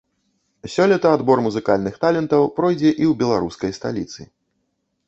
[0.75, 4.21] Сёлета адбор музыкальных талентаў пройдзе і ў беларускай сталіцы.